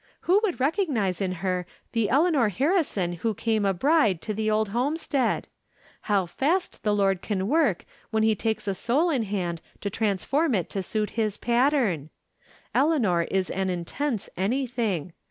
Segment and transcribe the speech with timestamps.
[0.21, 4.69] Who would recognize in her the Eleanor Harrison who came a bride to the old
[4.69, 5.45] homestead?
[6.09, 10.55] How fast the Lord can work when he takes a soul in hand to transform
[10.55, 12.09] it to suit his pattern!
[12.73, 15.13] Eleanor is an intense anything.